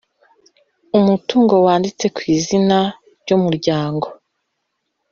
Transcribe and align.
umutungo 0.97 1.53
wanditse 1.65 2.05
ku 2.15 2.21
izina 2.35 2.77
ry 3.21 3.31
umuryango 3.37 4.07